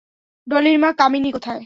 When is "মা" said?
0.79-0.89